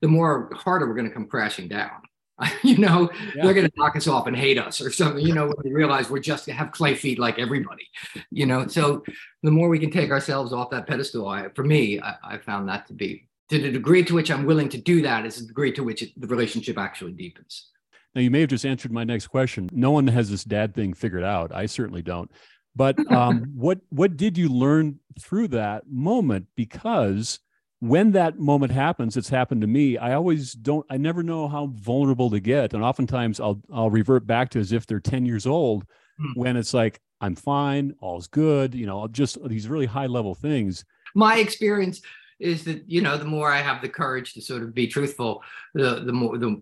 [0.00, 2.02] the more harder we're going to come crashing down.
[2.62, 3.42] you know, yeah.
[3.42, 5.72] they're going to knock us off and hate us or something, you know, when they
[5.72, 7.88] realize we're just to have clay feet like everybody,
[8.30, 8.66] you know.
[8.68, 9.02] So
[9.42, 12.68] the more we can take ourselves off that pedestal, I, for me, I, I found
[12.68, 15.46] that to be to the degree to which I'm willing to do that is the
[15.46, 17.70] degree to which it, the relationship actually deepens.
[18.14, 19.68] Now, you may have just answered my next question.
[19.72, 21.54] No one has this dad thing figured out.
[21.54, 22.30] I certainly don't.
[22.74, 26.46] But um, what what did you learn through that moment?
[26.56, 27.40] Because
[27.80, 29.98] when that moment happens, it's happened to me.
[29.98, 30.86] I always don't.
[30.90, 34.72] I never know how vulnerable to get, and oftentimes I'll I'll revert back to as
[34.72, 35.84] if they're ten years old,
[36.18, 36.32] hmm.
[36.34, 38.74] when it's like I'm fine, all's good.
[38.74, 40.84] You know, just these really high level things.
[41.14, 42.00] My experience
[42.38, 45.42] is that you know the more I have the courage to sort of be truthful,
[45.74, 46.60] the the more the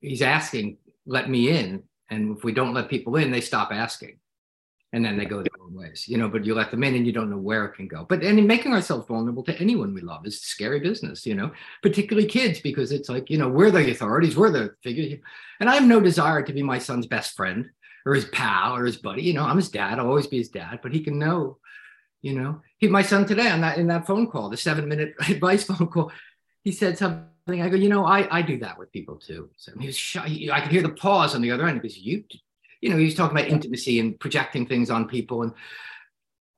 [0.00, 4.18] he's asking, let me in, and if we don't let people in, they stop asking
[4.92, 7.06] and then they go their own ways, you know, but you let them in and
[7.06, 8.06] you don't know where it can go.
[8.08, 11.50] But and making ourselves vulnerable to anyone we love is scary business, you know,
[11.82, 15.18] particularly kids, because it's like, you know, we're the authorities, we're the figure.
[15.60, 17.68] And I have no desire to be my son's best friend
[18.06, 19.22] or his pal or his buddy.
[19.22, 21.58] You know, I'm his dad, I'll always be his dad, but he can know,
[22.22, 22.62] you know.
[22.78, 25.88] He my son today on that in that phone call, the seven minute advice phone
[25.88, 26.12] call,
[26.62, 27.26] he said something.
[27.48, 29.50] I go, you know, I, I do that with people too.
[29.56, 30.48] So he was shy.
[30.52, 32.24] I could hear the pause on the other end because you
[32.80, 35.42] you know, he was talking about intimacy and projecting things on people.
[35.42, 35.52] And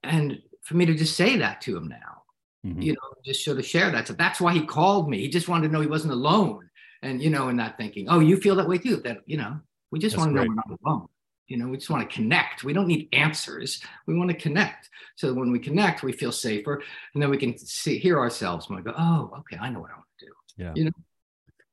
[0.02, 2.22] and for me to just say that to him now,
[2.66, 2.80] mm-hmm.
[2.80, 4.08] you know, just sort of share that.
[4.08, 5.20] So that's why he called me.
[5.20, 6.68] He just wanted to know he wasn't alone.
[7.02, 8.96] And you know, in that thinking, oh, you feel that way too.
[8.96, 9.58] That, you know,
[9.90, 11.08] we just that's want to know we're not alone.
[11.46, 12.62] You know, we just want to connect.
[12.62, 13.82] We don't need answers.
[14.06, 14.90] We want to connect.
[15.16, 16.82] So when we connect, we feel safer,
[17.14, 18.66] and then we can see hear ourselves.
[18.68, 20.32] And we go, oh, okay, I know what I want to do.
[20.58, 20.72] Yeah.
[20.74, 20.90] You know,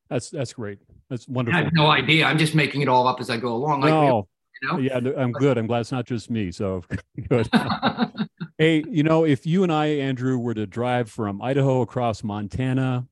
[0.09, 0.79] that's that's great.
[1.09, 1.59] That's wonderful.
[1.59, 2.25] I have no idea.
[2.25, 3.81] I'm just making it all up as I go along.
[3.81, 4.27] Like, no,
[4.61, 4.77] you know?
[4.77, 5.57] Yeah, I'm good.
[5.57, 6.51] I'm glad it's not just me.
[6.51, 6.83] So
[7.29, 7.49] good.
[8.57, 13.07] hey, you know, if you and I, Andrew, were to drive from Idaho across Montana,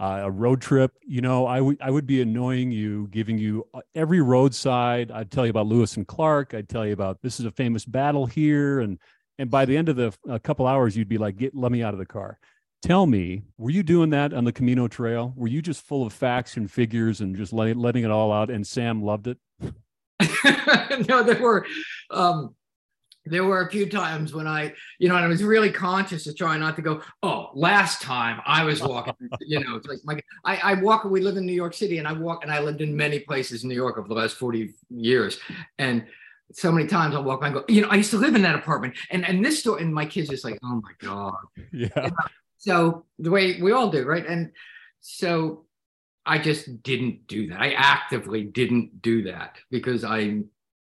[0.00, 3.66] uh, a road trip, you know, I would I would be annoying you, giving you
[3.74, 5.10] uh, every roadside.
[5.10, 6.54] I'd tell you about Lewis and Clark.
[6.54, 8.98] I'd tell you about this is a famous battle here, and
[9.40, 11.82] and by the end of the a couple hours, you'd be like, "Get let me
[11.82, 12.38] out of the car."
[12.82, 15.32] Tell me, were you doing that on the Camino Trail?
[15.36, 18.50] Were you just full of facts and figures and just letting letting it all out?
[18.50, 19.38] And Sam loved it.
[21.08, 21.66] no, there were
[22.10, 22.54] um,
[23.30, 26.36] there were a few times when I, you know, and I was really conscious of
[26.36, 30.56] trying not to go, oh, last time I was walking, you know, like my, I,
[30.56, 32.96] I walk, we live in New York City and I walk and I lived in
[32.96, 35.38] many places in New York over the last 40 years.
[35.78, 36.06] And
[36.52, 38.42] so many times I'll walk by and go, you know, I used to live in
[38.42, 41.34] that apartment and, and this store, and my kids just like, oh my God.
[41.72, 42.10] Yeah.
[42.58, 44.26] So the way we all do, right.
[44.26, 44.50] And
[45.00, 45.64] so
[46.26, 47.60] I just didn't do that.
[47.60, 50.18] I actively didn't do that because I,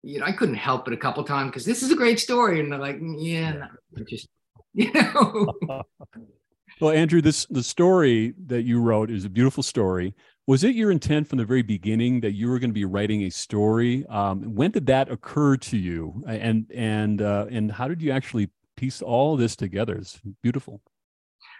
[0.04, 2.60] you know, I couldn't help it a couple times because this is a great story,
[2.60, 4.30] and they're like, yeah, no, just,
[4.73, 5.54] you know.
[6.80, 10.13] well, Andrew, this the story that you wrote is a beautiful story.
[10.47, 13.23] Was it your intent from the very beginning that you were going to be writing
[13.23, 14.06] a story?
[14.06, 18.51] Um, when did that occur to you, and and uh, and how did you actually
[18.78, 19.95] piece all this together?
[19.95, 20.82] It's beautiful.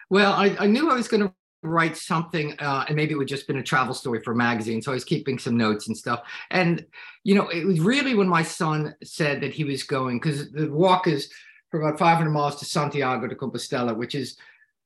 [0.10, 1.34] Well, I, I knew I was going to
[1.66, 4.82] write something uh, and maybe it would just been a travel story for a magazine
[4.82, 6.22] so i was keeping some notes and stuff.
[6.52, 6.86] And
[7.24, 10.72] you know it was really when my son said that he was going because the
[10.72, 11.32] walk is
[11.72, 14.38] for about 500 miles to santiago de compostela which is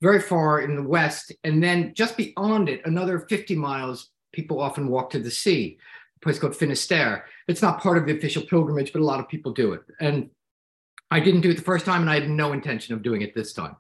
[0.02, 4.88] very far in the west and then just beyond it another 50 miles people often
[4.88, 5.78] walk to the sea
[6.16, 7.26] a place called finisterre.
[7.48, 9.82] It's not part of the official pilgrimage but a lot of people do it.
[10.00, 10.30] And
[11.12, 13.34] i didn't do it the first time and i had no intention of doing it
[13.34, 13.76] this time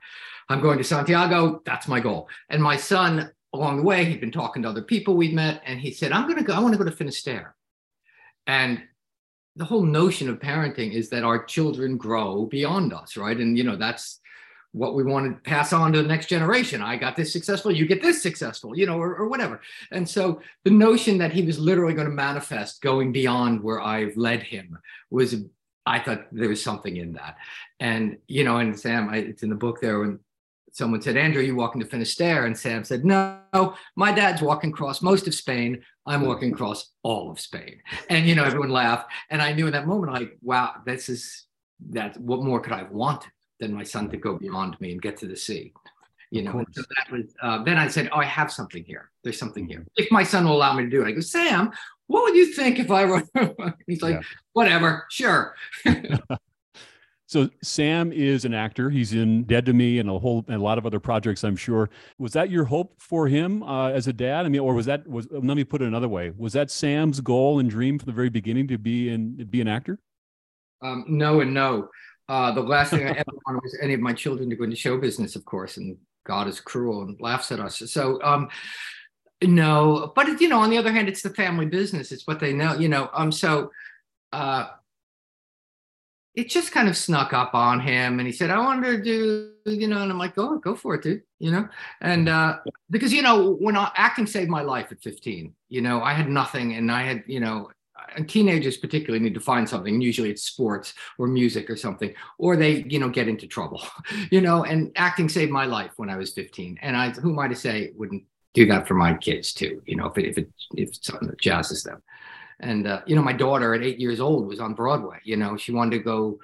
[0.49, 1.62] I'm going to Santiago.
[1.65, 2.27] That's my goal.
[2.49, 5.79] And my son, along the way, he'd been talking to other people we'd met, and
[5.79, 7.55] he said, I'm going to go, I want to go to Finisterre.
[8.47, 8.81] And
[9.55, 13.38] the whole notion of parenting is that our children grow beyond us, right?
[13.38, 14.19] And, you know, that's
[14.71, 16.81] what we want to pass on to the next generation.
[16.81, 19.62] I got this successful, you get this successful, you know, or, or whatever.
[19.91, 24.15] And so the notion that he was literally going to manifest going beyond where I've
[24.15, 24.77] led him
[25.09, 25.35] was,
[25.85, 27.38] I thought there was something in that.
[27.79, 30.19] And, you know, and Sam, I, it's in the book there when
[30.71, 32.45] someone said, Andrew, you walking to Finisterre?
[32.45, 33.39] And Sam said, No,
[33.95, 35.82] my dad's walking across most of Spain.
[36.05, 37.82] I'm walking across all of Spain.
[38.10, 39.12] And, you know, everyone laughed.
[39.29, 41.45] And I knew in that moment, like, wow, this is
[41.89, 42.19] that.
[42.19, 45.17] What more could I have wanted than my son to go beyond me and get
[45.17, 45.73] to the sea?
[46.32, 49.10] You know, so that was, uh, then I said, Oh, I have something here.
[49.23, 49.79] There's something here.
[49.79, 50.03] Mm-hmm.
[50.03, 51.71] If my son will allow me to do it, I go, Sam,
[52.10, 53.27] what would you think if I wrote?
[53.88, 54.21] He's like, yeah.
[54.53, 55.55] whatever, sure.
[57.29, 58.89] So Sam is an actor.
[58.89, 61.43] He's in Dead to Me and a whole and a lot of other projects.
[61.43, 61.91] I'm sure.
[62.17, 64.47] Was that your hope for him uh, as a dad?
[64.47, 65.27] I mean, or was that was?
[65.29, 66.31] Let me put it another way.
[66.35, 69.67] Was that Sam's goal and dream from the very beginning to be in be an
[69.67, 69.99] actor?
[70.81, 71.89] Um, no and no.
[72.27, 74.75] Uh, the last thing I ever wanted was any of my children to go into
[74.75, 77.83] show business, of course, and God is cruel and laughs at us.
[77.91, 78.49] So, um,
[79.43, 82.11] no, but you know, on the other hand, it's the family business.
[82.11, 83.07] It's what they know, you know.
[83.13, 83.69] Um, so,
[84.33, 84.69] uh,
[86.35, 89.51] it just kind of snuck up on him and he said, I wanted to do,
[89.65, 91.67] you know, and I'm like, go, go for it, dude, you know?
[92.01, 96.01] And uh, because, you know, when I, acting saved my life at 15, you know,
[96.01, 97.71] I had nothing and I had, you know,
[98.15, 100.01] and teenagers particularly need to find something.
[100.01, 103.83] Usually it's sports or music or something, or they, you know, get into trouble,
[104.31, 106.79] you know, and acting saved my life when I was 15.
[106.81, 109.95] And I, who am I to say wouldn't do that for my kids too, you
[109.95, 112.01] know, if it, if it, if it's something that jazzes them.
[112.59, 115.19] And uh, you know, my daughter at eight years old was on Broadway.
[115.23, 116.39] You know, she wanted to go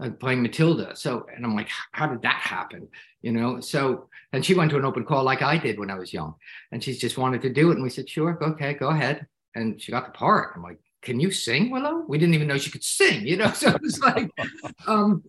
[0.00, 0.96] uh, playing Matilda.
[0.96, 2.88] So, and I'm like, how did that happen?
[3.22, 5.98] You know, so and she went to an open call like I did when I
[5.98, 6.34] was young,
[6.72, 7.74] and she's just wanted to do it.
[7.74, 9.26] And we said, sure, okay, go ahead.
[9.54, 10.52] And she got the part.
[10.54, 12.04] I'm like, can you sing, Willow?
[12.08, 13.26] We didn't even know she could sing.
[13.26, 14.30] You know, so it was like,
[14.86, 15.24] um,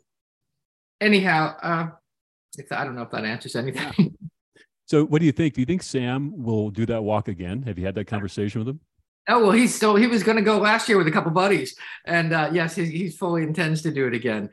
[1.00, 1.88] anyhow, uh,
[2.72, 4.18] I don't know if that answers anything.
[4.86, 5.54] So, what do you think?
[5.54, 7.64] Do you think Sam will do that walk again?
[7.64, 8.82] Have you had that conversation with him?
[9.28, 11.76] Oh well, he's still he was going to go last year with a couple buddies,
[12.06, 14.50] and uh, yes, he, he, fully intends to do it again.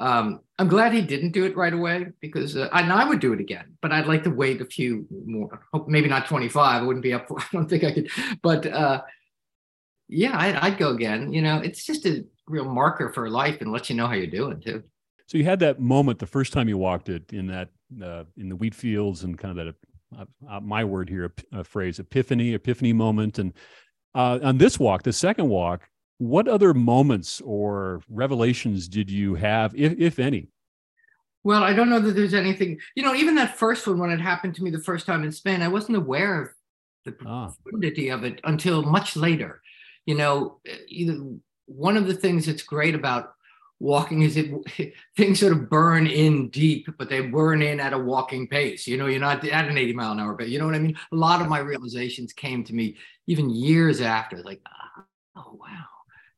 [0.00, 3.34] Um, I'm glad he didn't do it right away because uh, and I would do
[3.34, 5.60] it again, but I'd like to wait a few more.
[5.86, 6.82] Maybe not 25.
[6.82, 7.38] I wouldn't be up for.
[7.40, 8.10] I don't think I could,
[8.42, 9.02] but uh,
[10.08, 11.32] yeah, I'd, I'd go again.
[11.32, 14.28] You know, it's just a real marker for life and let you know how you're
[14.28, 14.82] doing too.
[15.26, 17.68] So you had that moment the first time you walked it in that
[18.02, 19.74] uh, in the wheat fields and kind of that
[20.18, 23.52] uh, uh, my word here a, a, phrase epiphany epiphany moment and
[24.16, 29.74] uh, on this walk, the second walk, what other moments or revelations did you have,
[29.76, 30.48] if, if any?
[31.44, 34.20] Well, I don't know that there's anything, you know, even that first one, when it
[34.20, 36.48] happened to me the first time in Spain, I wasn't aware of
[37.04, 37.52] the ah.
[37.62, 38.14] profundity ah.
[38.14, 39.60] of it until much later.
[40.06, 41.18] You know, either
[41.66, 43.34] one of the things that's great about
[43.78, 44.52] walking is it
[45.16, 48.86] things sort of burn in deep, but they burn in at a walking pace.
[48.86, 50.78] You know, you're not at an 80 mile an hour, but you know what I
[50.78, 50.96] mean?
[51.12, 54.60] A lot of my realizations came to me even years after, like,
[55.36, 55.84] oh wow,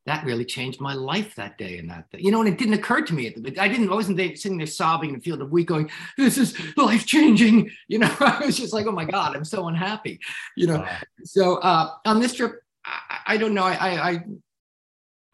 [0.06, 2.18] that really changed my life that day and that day.
[2.20, 3.26] You know, and it didn't occur to me.
[3.26, 3.58] At the bit.
[3.58, 6.58] I didn't, I wasn't sitting there sobbing in the field of wheat going, this is
[6.76, 7.70] life changing.
[7.88, 10.20] You know, I was just like, oh my God, I'm so unhappy.
[10.56, 10.86] You know,
[11.24, 13.64] so uh, on this trip, I, I don't know.
[13.64, 14.24] I, I,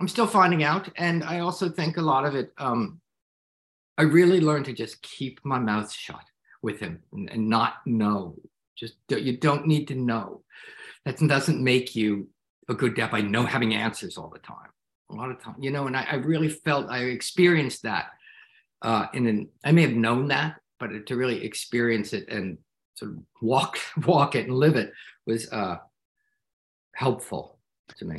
[0.04, 0.90] I'm still finding out.
[0.96, 3.00] And I also think a lot of it, um,
[3.96, 6.20] I really learned to just keep my mouth shut
[6.60, 8.36] with him and, and not know.
[8.76, 10.42] Just you don't need to know.
[11.06, 12.28] That doesn't make you
[12.68, 14.68] a good dad by no having answers all the time.
[15.10, 18.08] A lot of time, you know, and I, I really felt I experienced that
[18.82, 22.58] uh, in an I may have known that, but to really experience it and
[22.94, 24.92] sort of walk walk it and live it
[25.26, 25.78] was uh,
[26.94, 27.58] helpful
[27.96, 28.18] to me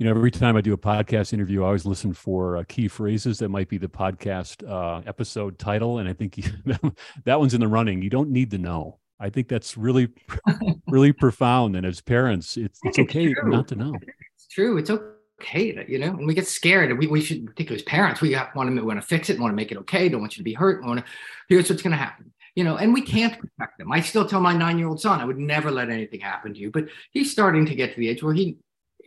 [0.00, 2.88] you know, every time I do a podcast interview, I always listen for uh, key
[2.88, 6.44] phrases that might be the podcast uh, episode title, and I think you,
[7.26, 8.00] that one's in the running.
[8.00, 8.98] You don't need to know.
[9.20, 10.08] I think that's really,
[10.88, 11.76] really profound.
[11.76, 13.92] And as parents, it's it's okay it's not to know.
[14.34, 14.78] It's true.
[14.78, 15.72] It's okay.
[15.72, 16.98] To, you know, and we get scared.
[16.98, 19.56] We, we should, particularly as parents, we want to want to fix it, want to
[19.56, 20.08] make it okay.
[20.08, 20.82] Don't want you to be hurt.
[20.82, 21.12] Want to.
[21.50, 22.32] Here's what's going to happen.
[22.54, 23.92] You know, and we can't protect them.
[23.92, 26.70] I still tell my nine-year-old son, I would never let anything happen to you.
[26.70, 28.56] But he's starting to get to the age where he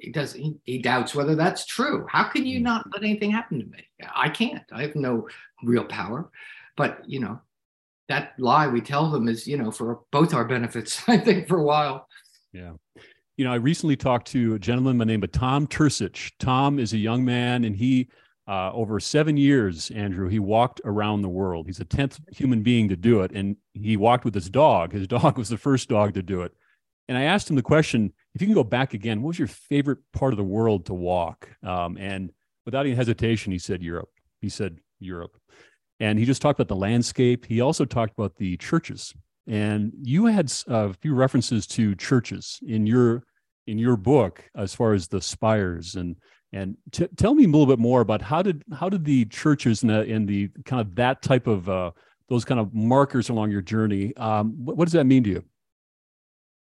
[0.04, 2.06] he does he, he, doubts whether that's true.
[2.10, 3.88] How can you not let anything happen to me?
[4.14, 4.64] I can't.
[4.72, 5.30] I have no
[5.64, 6.30] real power.
[6.76, 7.40] But you know
[8.10, 11.58] that lie we tell them is you know for both our benefits i think for
[11.58, 12.08] a while.
[12.52, 12.74] Yeah.
[13.38, 16.80] You know i recently talked to a gentleman by the name of tom Turcich tom
[16.80, 18.10] is a young man and he
[18.46, 21.66] uh, over seven years andrew he walked around the world.
[21.66, 24.92] He's the 10th human being to do it and he walked with his dog.
[24.92, 26.52] His dog was the first dog to do it.
[27.08, 29.48] And I asked him the question: If you can go back again, what was your
[29.48, 31.50] favorite part of the world to walk?
[31.62, 32.32] Um, and
[32.66, 34.10] without any hesitation, he said Europe.
[34.42, 35.38] He said Europe,
[36.00, 37.46] and he just talked about the landscape.
[37.46, 39.14] He also talked about the churches.
[39.48, 43.24] And you had a few references to churches in your
[43.68, 46.16] in your book as far as the spires and
[46.52, 49.84] and t- tell me a little bit more about how did how did the churches
[49.84, 51.92] and the, and the kind of that type of uh,
[52.30, 55.44] those kind of markers along your journey um, what, what does that mean to you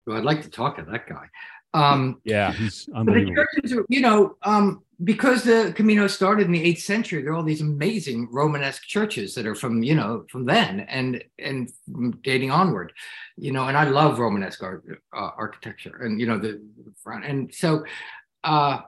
[0.06, 1.28] well, I'd like to talk to that guy.
[1.74, 3.34] Um, yeah, he's unbelievable.
[3.34, 7.36] the churches, you know, um, because the Camino started in the eighth century, there are
[7.36, 11.70] all these amazing Romanesque churches that are from, you know, from then and and
[12.22, 12.92] dating onward,
[13.36, 13.68] you know.
[13.68, 16.62] And I love Romanesque art, uh, architecture, and you know the
[17.02, 17.26] front.
[17.26, 17.84] And so,
[18.44, 18.80] uh,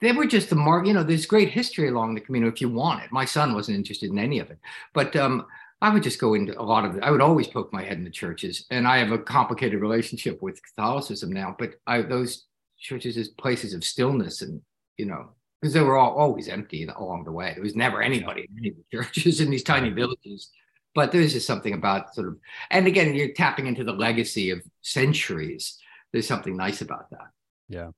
[0.00, 0.86] they were just the mark.
[0.86, 3.12] You know, there's great history along the Camino if you want it.
[3.12, 4.58] My son wasn't interested in any of it,
[4.94, 5.46] but um,
[5.80, 6.98] I would just go into a lot of.
[7.02, 10.42] I would always poke my head in the churches, and I have a complicated relationship
[10.42, 11.54] with Catholicism now.
[11.58, 12.46] But I, those
[12.78, 14.60] churches as places of stillness, and
[14.96, 17.52] you know, because they were all always empty along the way.
[17.54, 20.50] There was never anybody in any of the churches in these tiny villages.
[20.94, 22.38] But there's just something about sort of,
[22.70, 25.78] and again, you're tapping into the legacy of centuries.
[26.12, 27.28] There's something nice about that.
[27.68, 27.90] Yeah.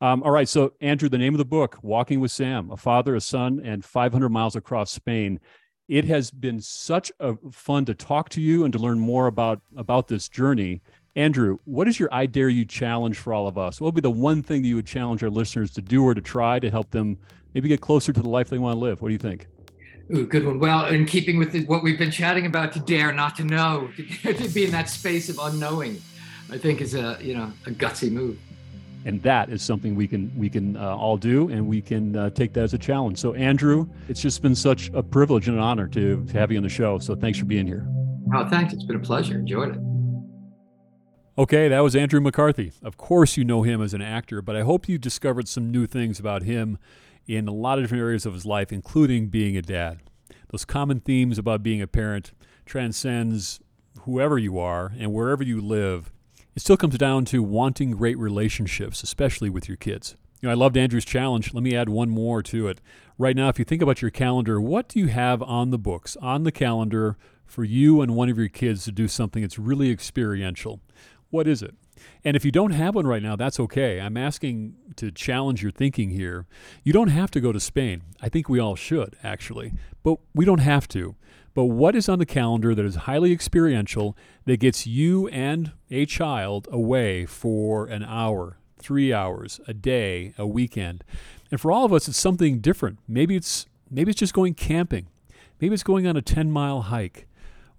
[0.00, 0.48] Um, all right.
[0.48, 3.84] So, Andrew, the name of the book, Walking with Sam, a father, a son, and
[3.84, 5.38] 500 miles across Spain
[5.90, 9.60] it has been such a fun to talk to you and to learn more about
[9.76, 10.80] about this journey.
[11.16, 13.80] Andrew, what is your I dare you challenge for all of us?
[13.80, 16.14] What would be the one thing that you would challenge our listeners to do or
[16.14, 17.18] to try to help them
[17.54, 19.02] maybe get closer to the life they want to live?
[19.02, 19.48] What do you think?
[20.14, 20.60] Ooh, good one.
[20.60, 23.90] Well, in keeping with the, what we've been chatting about, to dare not to know,
[23.96, 26.00] to, to be in that space of unknowing,
[26.52, 28.38] I think is a you know a gutsy move
[29.04, 32.30] and that is something we can we can uh, all do and we can uh,
[32.30, 33.18] take that as a challenge.
[33.18, 36.58] So andrew it's just been such a privilege and an honor to, to have you
[36.58, 36.98] on the show.
[36.98, 37.86] So thanks for being here.
[38.34, 38.72] Oh thanks.
[38.72, 39.38] It's been a pleasure.
[39.38, 39.80] Enjoyed it.
[41.38, 42.72] Okay that was andrew mccarthy.
[42.82, 45.86] Of course you know him as an actor but i hope you discovered some new
[45.86, 46.78] things about him
[47.26, 50.00] in a lot of different areas of his life including being a dad.
[50.50, 52.32] Those common themes about being a parent
[52.66, 53.60] transcends
[54.02, 56.12] whoever you are and wherever you live
[56.54, 60.16] it still comes down to wanting great relationships, especially with your kids.
[60.40, 61.52] You know, I loved Andrew's challenge.
[61.52, 62.80] Let me add one more to it.
[63.18, 66.16] Right now, if you think about your calendar, what do you have on the books,
[66.22, 69.90] on the calendar for you and one of your kids to do something that's really
[69.90, 70.80] experiential?
[71.28, 71.74] What is it?
[72.24, 74.00] And if you don't have one right now, that's okay.
[74.00, 76.46] I'm asking to challenge your thinking here.
[76.82, 78.02] You don't have to go to Spain.
[78.22, 81.16] I think we all should, actually, but we don't have to.
[81.54, 86.06] But what is on the calendar that is highly experiential that gets you and a
[86.06, 91.02] child away for an hour, three hours, a day, a weekend?
[91.50, 92.98] And for all of us, it's something different.
[93.08, 95.08] Maybe it's maybe it's just going camping.
[95.60, 97.26] Maybe it's going on a 10 mile hike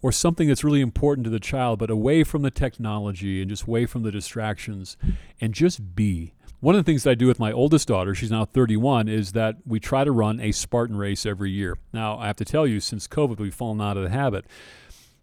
[0.01, 3.63] or something that's really important to the child, but away from the technology and just
[3.63, 4.97] away from the distractions
[5.39, 6.33] and just be.
[6.61, 9.31] One of the things that I do with my oldest daughter, she's now 31, is
[9.31, 11.79] that we try to run a Spartan race every year.
[11.91, 14.45] Now, I have to tell you, since COVID, we've fallen out of the habit.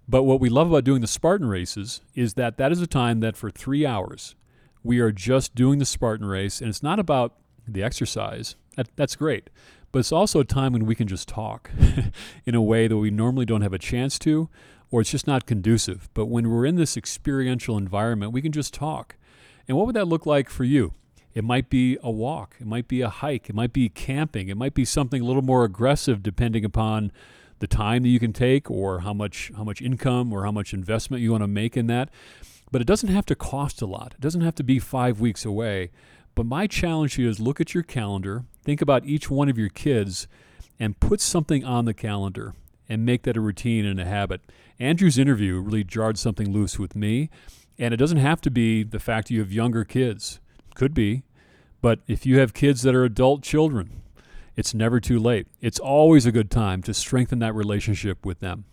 [0.09, 3.21] But what we love about doing the Spartan races is that that is a time
[3.21, 4.35] that for three hours,
[4.83, 6.61] we are just doing the Spartan race.
[6.61, 7.35] And it's not about
[7.69, 9.49] the exercise, that, that's great.
[9.93, 11.71] But it's also a time when we can just talk
[12.47, 14.49] in a way that we normally don't have a chance to,
[14.91, 16.09] or it's just not conducive.
[16.15, 19.15] But when we're in this experiential environment, we can just talk.
[19.69, 20.95] And what would that look like for you?
[21.39, 24.57] It might be a walk, it might be a hike, it might be camping, it
[24.57, 27.13] might be something a little more aggressive depending upon
[27.61, 30.75] the time that you can take or how much how much income or how much
[30.75, 32.11] investment you want to make in that.
[32.73, 34.15] But it doesn't have to cost a lot.
[34.15, 35.93] It doesn't have to be 5 weeks away.
[36.35, 39.57] But my challenge to you is look at your calendar, think about each one of
[39.57, 40.27] your kids
[40.81, 42.55] and put something on the calendar
[42.89, 44.41] and make that a routine and a habit.
[44.81, 47.31] Andrew's interview really jarred something loose with me,
[47.79, 50.41] and it doesn't have to be the fact you have younger kids.
[50.75, 51.23] Could be.
[51.81, 54.03] But if you have kids that are adult children,
[54.57, 55.47] it's never too late.
[55.61, 58.65] It's always a good time to strengthen that relationship with them.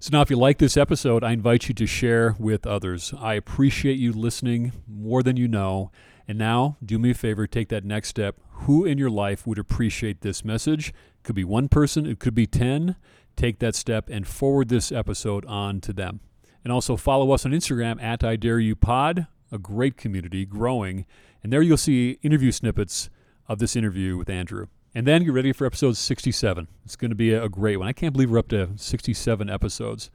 [0.00, 3.12] So now, if you like this episode, I invite you to share with others.
[3.18, 5.90] I appreciate you listening more than you know.
[6.28, 8.36] And now, do me a favor, take that next step.
[8.50, 10.90] Who in your life would appreciate this message?
[10.90, 12.94] It could be one person, it could be 10.
[13.34, 16.20] Take that step and forward this episode on to them.
[16.62, 21.06] And also follow us on Instagram at I Dare You Pod, a great community growing.
[21.48, 23.08] And there you'll see interview snippets
[23.48, 24.66] of this interview with Andrew.
[24.94, 26.68] And then get ready for episode 67.
[26.84, 27.88] It's going to be a great one.
[27.88, 30.10] I can't believe we're up to 67 episodes,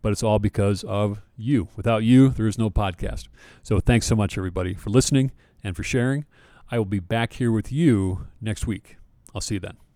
[0.00, 1.68] but it's all because of you.
[1.76, 3.28] Without you, there is no podcast.
[3.62, 5.32] So thanks so much, everybody, for listening
[5.62, 6.24] and for sharing.
[6.70, 8.96] I will be back here with you next week.
[9.34, 9.87] I'll see you then.